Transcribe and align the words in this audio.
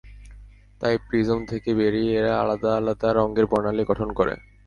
তাই 0.81 0.95
প্রিজম 1.07 1.39
থেকে 1.45 1.69
বেরিয়ে 1.73 2.11
এরা 2.19 2.33
আলাদা 2.41 2.69
আলাদা 2.77 3.09
রঙের 3.11 3.45
বর্ণালী 3.51 3.83
গঠন 3.89 4.09
করে। 4.13 4.33